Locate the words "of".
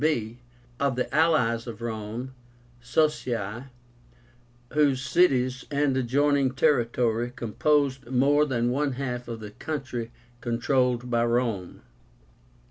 0.79-0.95, 1.67-1.79, 9.27-9.41